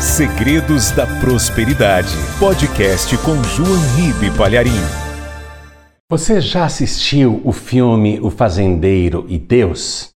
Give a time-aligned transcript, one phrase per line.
[0.00, 2.14] Segredos da Prosperidade.
[2.38, 4.70] Podcast com João Ribe Palharim.
[6.08, 10.10] Você já assistiu o filme O Fazendeiro e Deus?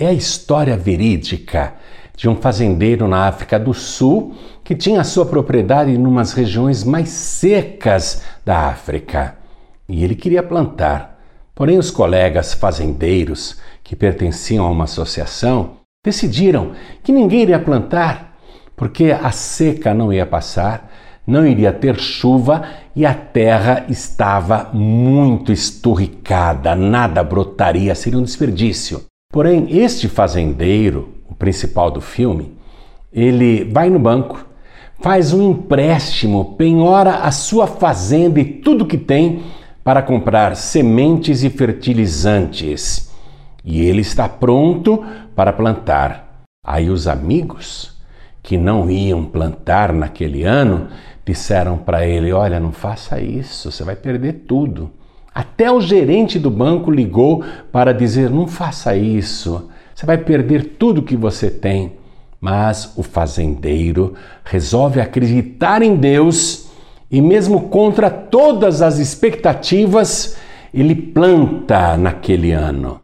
[0.00, 1.74] É a história verídica
[2.16, 7.10] de um fazendeiro na África do Sul que tinha sua propriedade em umas regiões mais
[7.10, 9.36] secas da África.
[9.86, 11.20] E ele queria plantar.
[11.54, 16.72] Porém, os colegas fazendeiros que pertenciam a uma associação decidiram
[17.02, 18.28] que ninguém iria plantar
[18.78, 20.90] porque a seca não ia passar,
[21.26, 22.62] não iria ter chuva
[22.96, 29.02] e a terra estava muito esturricada, nada brotaria, seria um desperdício.
[29.30, 32.56] Porém, este fazendeiro, o principal do filme,
[33.12, 34.46] ele vai no banco,
[35.00, 39.42] faz um empréstimo, penhora a sua fazenda e tudo que tem
[39.82, 43.12] para comprar sementes e fertilizantes.
[43.64, 45.04] E ele está pronto
[45.34, 46.44] para plantar.
[46.64, 47.97] Aí os amigos
[48.48, 50.88] que não iam plantar naquele ano
[51.22, 54.90] disseram para ele: Olha, não faça isso, você vai perder tudo.
[55.34, 61.02] Até o gerente do banco ligou para dizer: Não faça isso, você vai perder tudo
[61.02, 61.98] que você tem.
[62.40, 66.70] Mas o fazendeiro resolve acreditar em Deus
[67.10, 70.38] e, mesmo contra todas as expectativas,
[70.72, 72.98] ele planta naquele ano.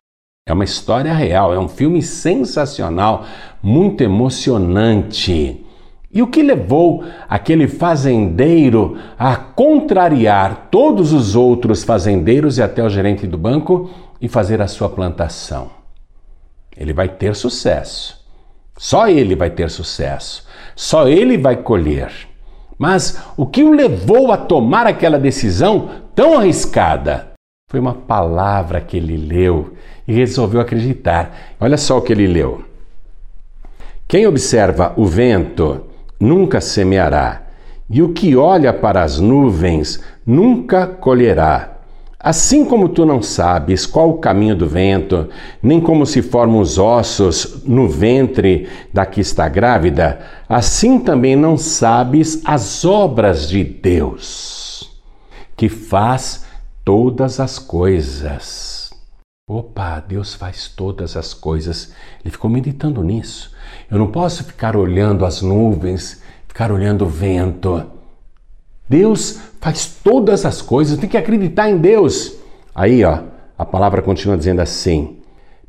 [0.47, 3.25] É uma história real, é um filme sensacional,
[3.63, 5.65] muito emocionante.
[6.13, 12.91] E o que levou aquele fazendeiro a contrariar todos os outros fazendeiros e até o
[12.91, 13.89] gerente do banco
[14.21, 15.71] e fazer a sua plantação?
[16.77, 18.23] Ele vai ter sucesso.
[18.77, 20.47] Só ele vai ter sucesso.
[20.77, 22.13] Só ele vai colher.
[22.77, 27.34] Mas o que o levou a tomar aquela decisão tão arriscada?
[27.75, 29.73] Foi uma palavra que ele leu
[30.07, 31.57] e resolveu acreditar.
[31.59, 32.63] Olha só o que ele leu.
[34.07, 35.81] Quem observa o vento
[36.21, 37.43] nunca semeará,
[37.91, 41.79] e o que olha para as nuvens nunca colherá.
[42.17, 45.29] Assim como tu não sabes qual o caminho do vento,
[45.61, 51.59] nem como se formam os ossos no ventre da que está grávida, assim também não
[51.59, 54.97] sabes as obras de Deus,
[55.57, 56.44] que faz
[56.85, 58.91] todas as coisas.
[59.49, 61.93] Opa, Deus faz todas as coisas.
[62.23, 63.53] Ele ficou meditando nisso.
[63.91, 67.85] Eu não posso ficar olhando as nuvens, ficar olhando o vento.
[68.89, 72.37] Deus faz todas as coisas, tem que acreditar em Deus.
[72.75, 73.21] Aí, ó,
[73.57, 75.19] a palavra continua dizendo assim: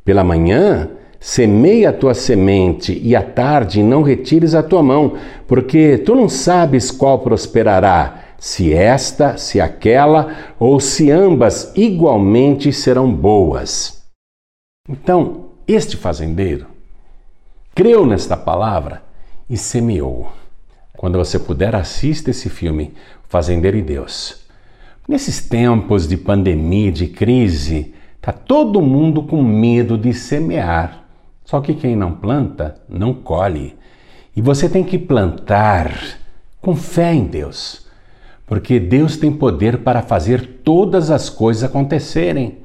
[0.03, 0.89] pela manhã
[1.19, 5.13] semeia a tua semente e à tarde não retires a tua mão,
[5.47, 13.11] porque tu não sabes qual prosperará se esta, se aquela, ou se ambas igualmente serão
[13.11, 14.03] boas.
[14.87, 16.67] Então, este fazendeiro
[17.73, 19.03] creu nesta palavra
[19.49, 20.31] e semeou.
[20.95, 22.93] Quando você puder, assista esse filme,
[23.27, 24.45] Fazendeiro e Deus.
[25.07, 31.03] Nesses tempos de pandemia, de crise, está todo mundo com medo de semear.
[31.43, 33.75] Só que quem não planta, não colhe.
[34.35, 35.93] E você tem que plantar
[36.61, 37.84] com fé em Deus
[38.45, 42.59] porque Deus tem poder para fazer todas as coisas acontecerem.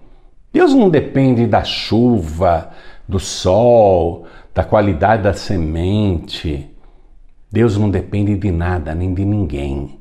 [0.52, 2.70] Deus não depende da chuva,
[3.08, 6.68] do sol, da qualidade da semente.
[7.50, 9.98] Deus não depende de nada nem de ninguém.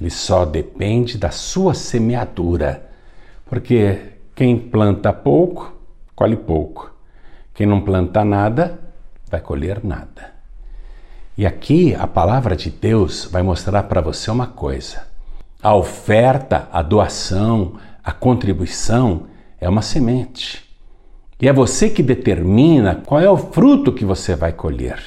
[0.00, 2.90] Ele só depende da sua semeadura.
[3.44, 3.98] Porque
[4.34, 5.76] quem planta pouco,
[6.16, 6.92] colhe pouco.
[7.54, 8.80] Quem não planta nada,
[9.30, 10.31] vai colher nada.
[11.36, 15.06] E aqui a palavra de Deus vai mostrar para você uma coisa.
[15.62, 19.28] A oferta, a doação, a contribuição
[19.60, 20.62] é uma semente.
[21.40, 25.02] E é você que determina qual é o fruto que você vai colher.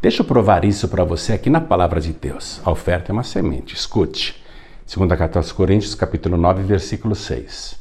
[0.00, 2.60] Deixa eu provar isso para você aqui na palavra de Deus.
[2.64, 3.74] A oferta é uma semente.
[3.74, 4.40] Escute.
[4.86, 7.76] 2 carta aos Coríntios, capítulo 9, versículo 6.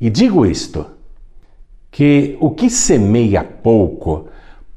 [0.00, 0.86] E digo isto,
[1.90, 4.28] que o que semeia pouco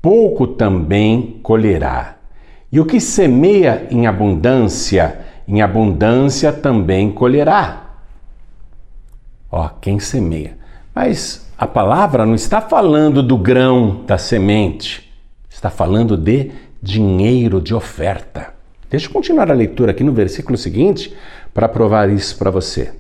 [0.02, 2.16] pouco também colherá.
[2.72, 7.96] E o que semeia em abundância, em abundância também colherá.
[9.52, 10.58] Ó, quem semeia.
[10.94, 15.12] Mas a palavra não está falando do grão da semente,
[15.50, 18.54] está falando de dinheiro de oferta.
[18.90, 21.14] Deixa eu continuar a leitura aqui no versículo seguinte
[21.54, 22.92] para provar isso para você.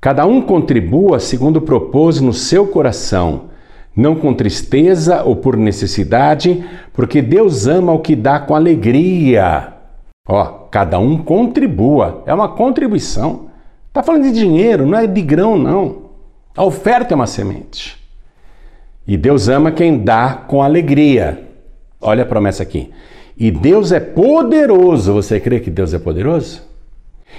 [0.00, 3.50] Cada um contribua segundo propôs no seu coração
[3.96, 6.62] não com tristeza ou por necessidade,
[6.92, 9.72] porque Deus ama o que dá com alegria.
[10.28, 13.46] Ó, cada um contribua, é uma contribuição.
[13.88, 16.06] Está falando de dinheiro, não é de grão, não.
[16.54, 17.96] A oferta é uma semente.
[19.06, 21.42] E Deus ama quem dá com alegria.
[22.00, 22.90] Olha a promessa aqui.
[23.38, 25.14] E Deus é poderoso.
[25.14, 26.62] Você crê que Deus é poderoso?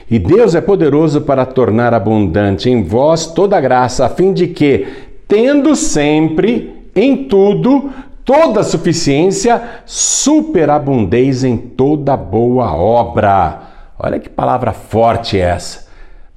[0.10, 4.88] E Deus é poderoso para tornar abundante em vós toda graça, a fim de que,
[5.28, 7.92] tendo sempre em tudo
[8.28, 13.62] toda suficiência, superabundeis em toda boa obra.
[13.98, 15.88] Olha que palavra forte é essa.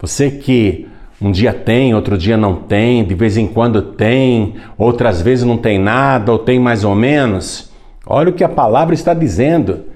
[0.00, 0.88] Você que
[1.20, 5.58] um dia tem, outro dia não tem, de vez em quando tem, outras vezes não
[5.58, 7.70] tem nada ou tem mais ou menos.
[8.06, 9.86] Olha o que a palavra está dizendo.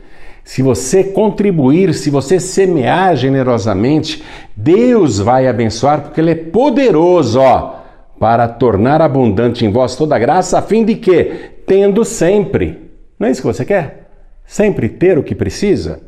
[0.42, 4.22] Se você contribuir, se você semear generosamente,
[4.54, 7.73] Deus vai abençoar, porque Ele é poderoso, ó,
[8.18, 11.24] para tornar abundante em vós toda graça, a fim de que,
[11.66, 14.10] tendo sempre, não é isso que você quer?
[14.44, 16.00] Sempre ter o que precisa?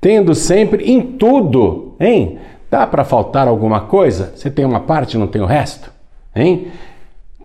[0.00, 2.38] Tendo sempre em tudo, hein?
[2.70, 4.32] Dá para faltar alguma coisa?
[4.34, 5.92] Você tem uma parte, não tem o resto?
[6.34, 6.68] Hein?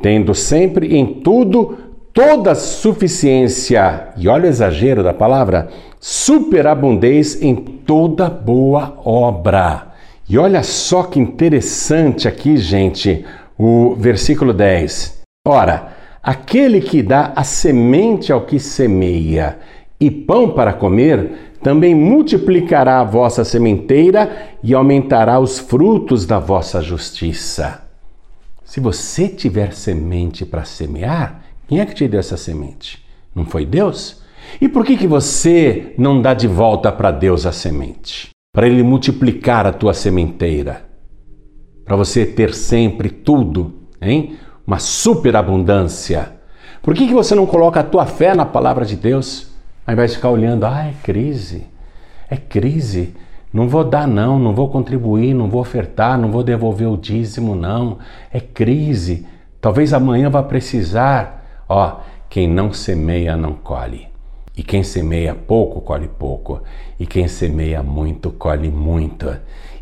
[0.02, 1.78] Tendo sempre em tudo
[2.18, 5.70] toda suficiência, e olha o exagero da palavra,
[6.00, 9.90] superabundez em toda boa obra.
[10.28, 13.24] E olha só que interessante aqui, gente,
[13.58, 15.22] o versículo 10.
[15.48, 19.60] Ora, aquele que dá a semente ao que semeia
[20.00, 26.82] e pão para comer, também multiplicará a vossa sementeira e aumentará os frutos da vossa
[26.82, 27.84] justiça.
[28.64, 33.04] Se você tiver semente para semear, quem é que te deu essa semente?
[33.34, 34.22] Não foi Deus?
[34.62, 38.30] E por que, que você não dá de volta para Deus a semente?
[38.54, 40.87] Para Ele multiplicar a tua sementeira.
[41.88, 44.36] Para você ter sempre tudo, hein?
[44.68, 46.34] Uma superabundância.
[46.82, 49.48] Por que, que você não coloca a tua fé na palavra de Deus?
[49.86, 51.66] Aí vai ficar olhando, ah, é crise.
[52.30, 53.16] É crise.
[53.54, 57.56] Não vou dar, não, não vou contribuir, não vou ofertar, não vou devolver o dízimo,
[57.56, 58.00] não.
[58.34, 59.26] É crise.
[59.62, 61.64] Talvez amanhã vá precisar.
[61.70, 64.10] Ó, quem não semeia não colhe.
[64.58, 66.64] E quem semeia pouco, colhe pouco.
[67.00, 69.32] E quem semeia muito, colhe muito.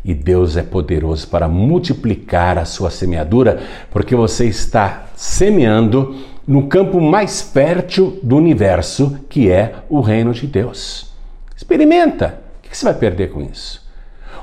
[0.04, 3.58] E Deus é poderoso para multiplicar a sua semeadura,
[3.90, 6.14] porque você está semeando
[6.46, 11.10] no campo mais fértil do universo, que é o reino de Deus.
[11.56, 12.38] Experimenta.
[12.58, 13.82] O que você vai perder com isso?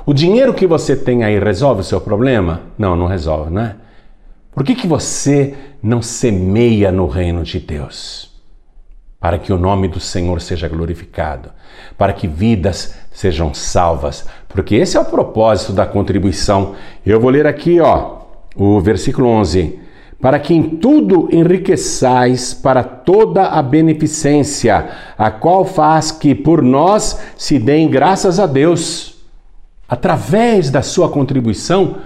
[0.04, 2.62] O dinheiro que você tem aí resolve o seu problema?
[2.76, 3.76] Não, não resolve, não é?
[4.52, 8.33] Por que, que você não semeia no reino de Deus?
[9.24, 11.48] Para que o nome do Senhor seja glorificado,
[11.96, 16.74] para que vidas sejam salvas, porque esse é o propósito da contribuição.
[17.06, 18.18] Eu vou ler aqui, ó,
[18.54, 19.80] o versículo 11
[20.20, 24.88] para que em tudo enriqueçais para toda a beneficência,
[25.18, 29.16] a qual faz que por nós se deem graças a Deus.
[29.86, 31.96] Através da sua contribuição,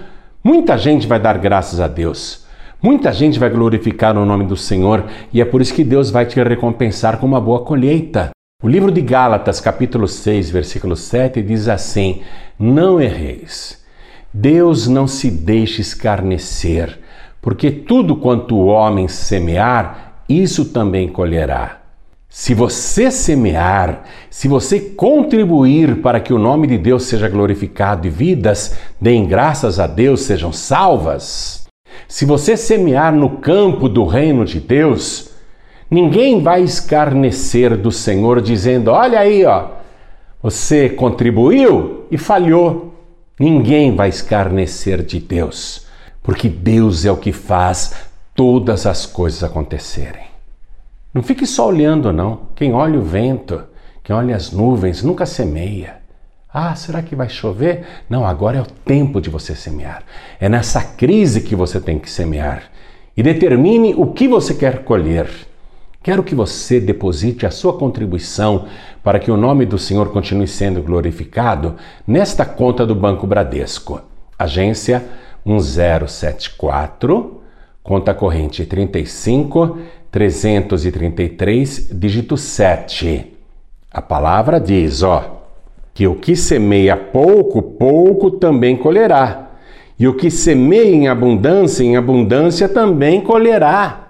[0.41, 2.45] Muita gente vai dar graças a Deus.
[2.81, 5.03] Muita gente vai glorificar o nome do Senhor
[5.33, 8.29] e é por isso que Deus vai te recompensar com uma boa colheita.
[8.63, 12.21] O livro de Gálatas, capítulo 6, versículo 7, diz assim:
[12.57, 13.83] Não erreis.
[14.33, 16.99] Deus não se deixe escarnecer,
[17.41, 21.81] porque tudo quanto o homem semear, isso também colherá.
[22.29, 28.09] Se você semear, se você contribuir para que o nome de Deus seja glorificado e
[28.09, 31.68] vidas deem graças a Deus sejam salvas,
[32.07, 35.31] se você semear no campo do reino de Deus,
[35.89, 39.67] ninguém vai escarnecer do Senhor dizendo: "Olha aí, ó,
[40.41, 42.93] você contribuiu e falhou".
[43.39, 45.87] Ninguém vai escarnecer de Deus,
[46.21, 47.93] porque Deus é o que faz
[48.35, 50.27] todas as coisas acontecerem.
[51.13, 52.41] Não fique só olhando, não.
[52.55, 53.63] Quem olha o vento,
[54.03, 55.97] quem olha as nuvens, nunca semeia.
[56.51, 57.85] Ah, será que vai chover?
[58.09, 60.01] Não, agora é o tempo de você semear.
[60.39, 62.63] É nessa crise que você tem que semear.
[63.15, 65.29] E determine o que você quer colher.
[66.01, 68.65] Quero que você deposite a sua contribuição
[69.03, 71.75] para que o nome do Senhor continue sendo glorificado
[72.07, 74.01] nesta conta do Banco Bradesco.
[74.37, 75.03] Agência
[75.45, 77.43] 1074,
[77.83, 79.77] conta corrente 35
[80.09, 83.37] 333, dígito 7.
[83.91, 85.38] A palavra diz, ó,
[85.99, 89.49] que o que semeia pouco, pouco também colherá.
[89.99, 94.07] E o que semeia em abundância, em abundância também colherá.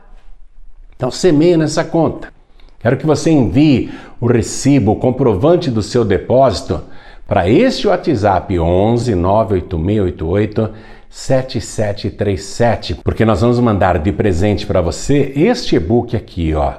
[0.95, 2.31] Então semeia nessa conta.
[2.79, 3.89] Quero que você envie
[4.21, 6.79] o recibo, o comprovante do seu depósito
[7.27, 10.69] para este WhatsApp 11 98688
[11.09, 16.71] 7737, porque nós vamos mandar de presente para você este e-book aqui, ó,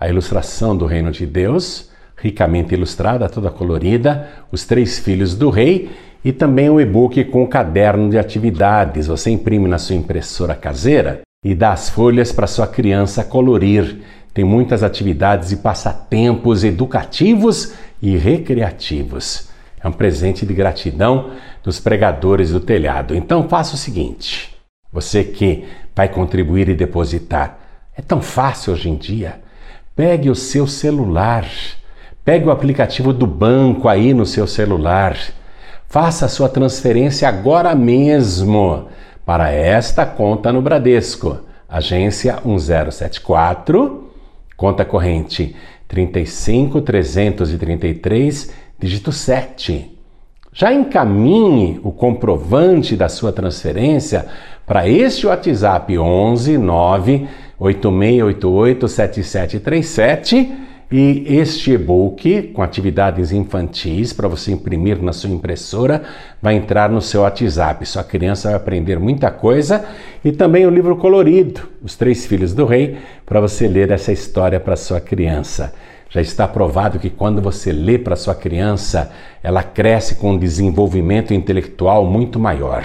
[0.00, 5.90] a ilustração do Reino de Deus, ricamente ilustrada, toda colorida, os três filhos do rei
[6.24, 9.06] e também o e-book com o caderno de atividades.
[9.08, 13.98] Você imprime na sua impressora caseira e dá as folhas para sua criança colorir.
[14.32, 19.48] Tem muitas atividades e passatempos educativos e recreativos.
[19.82, 23.14] É um presente de gratidão dos pregadores do telhado.
[23.14, 24.56] Então faça o seguinte:
[24.90, 27.58] você que vai contribuir e depositar,
[27.96, 29.40] é tão fácil hoje em dia.
[29.94, 31.46] Pegue o seu celular,
[32.24, 35.18] pegue o aplicativo do banco aí no seu celular,
[35.86, 38.86] faça a sua transferência agora mesmo
[39.26, 44.08] para esta conta no Bradesco, agência 1074,
[44.56, 45.56] conta corrente
[45.88, 49.90] 35333, dígito 7.
[50.52, 54.26] Já encaminhe o comprovante da sua transferência
[54.64, 57.26] para este WhatsApp 11 9
[57.58, 66.04] 8688 7737 e este e-book com atividades infantis para você imprimir na sua impressora
[66.40, 67.84] vai entrar no seu WhatsApp.
[67.84, 69.84] Sua criança vai aprender muita coisa
[70.24, 72.96] e também o livro colorido, Os Três Filhos do Rei,
[73.26, 75.74] para você ler essa história para sua criança.
[76.08, 79.10] Já está provado que quando você lê para sua criança,
[79.42, 82.84] ela cresce com um desenvolvimento intelectual muito maior.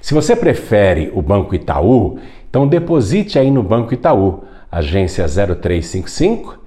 [0.00, 2.18] Se você prefere o Banco Itaú,
[2.50, 6.61] então deposite aí no Banco Itaú, agência 0355,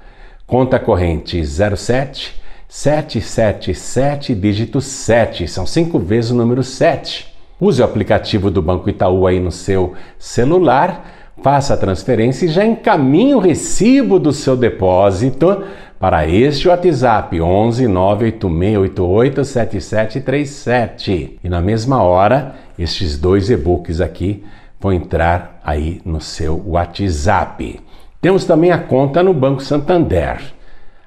[0.46, 7.34] conta corrente 07 777 dígito 7, são cinco vezes o número 7.
[7.60, 12.66] Use o aplicativo do Banco Itaú aí no seu celular, faça a transferência e já
[12.66, 15.64] encaminhe o recibo do seu depósito
[15.98, 21.40] para este WhatsApp 11 98688 7737.
[21.42, 24.44] E na mesma hora, estes dois e-books aqui
[24.82, 27.80] vão entrar aí no seu WhatsApp.
[28.25, 30.41] Temos também a conta no Banco Santander,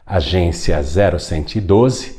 [0.06, 2.16] agência 0112,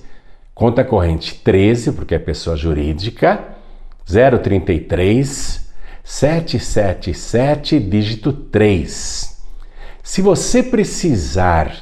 [0.54, 3.42] conta corrente 13, porque é pessoa jurídica,
[4.06, 5.72] 033
[6.04, 9.42] 777 dígito 3.
[10.04, 11.74] Se você precisar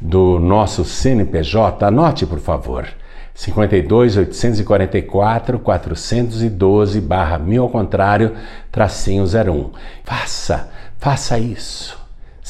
[0.00, 2.86] do nosso CNPJ, anote por favor.
[3.34, 8.36] 52 844 412 barra mil ao contrário,
[8.70, 9.72] tracinho 01.
[10.04, 12.01] Faça, faça isso.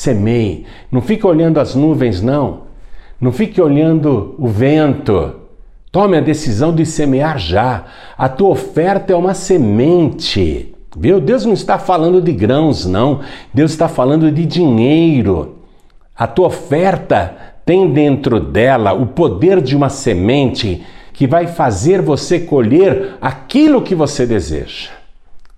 [0.02, 0.66] Semeie.
[0.90, 2.62] Não fique olhando as nuvens, não.
[3.21, 5.37] Não fique olhando o vento.
[5.92, 7.85] Tome a decisão de semear já.
[8.18, 10.75] A tua oferta é uma semente.
[10.97, 11.21] Viu?
[11.21, 13.21] Deus não está falando de grãos, não.
[13.54, 15.59] Deus está falando de dinheiro.
[16.16, 20.82] A tua oferta tem dentro dela o poder de uma semente
[21.12, 24.90] que vai fazer você colher aquilo que você deseja.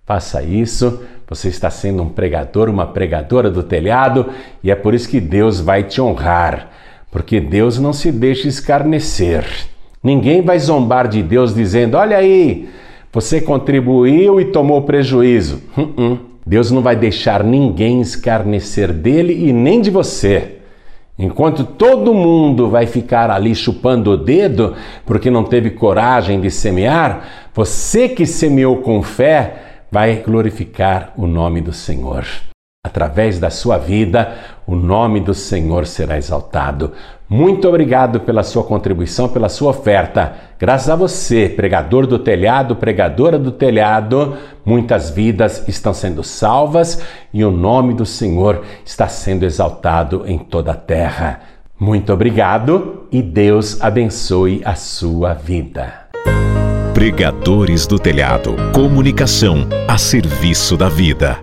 [0.05, 4.27] Faça isso, você está sendo um pregador, uma pregadora do telhado
[4.63, 6.71] e é por isso que Deus vai te honrar,
[7.11, 9.45] porque Deus não se deixa escarnecer.
[10.03, 12.69] Ninguém vai zombar de Deus dizendo: Olha aí,
[13.13, 15.63] você contribuiu e tomou prejuízo.
[15.77, 16.19] Uh -uh.
[16.47, 20.59] Deus não vai deixar ninguém escarnecer dele e nem de você.
[21.19, 24.75] Enquanto todo mundo vai ficar ali chupando o dedo
[25.07, 31.61] porque não teve coragem de semear, você que semeou com fé vai glorificar o nome
[31.61, 32.27] do Senhor.
[32.85, 34.35] Através da sua vida,
[34.67, 36.91] o nome do Senhor será exaltado.
[37.29, 40.35] Muito obrigado pela sua contribuição, pela sua oferta.
[40.59, 47.01] Graças a você, pregador do telhado, pregadora do telhado, muitas vidas estão sendo salvas
[47.33, 51.41] e o nome do Senhor está sendo exaltado em toda a terra.
[51.79, 56.03] Muito obrigado e Deus abençoe a sua vida.
[57.05, 58.57] Pregadores do Telhado.
[58.73, 61.39] Comunicação a serviço da vida.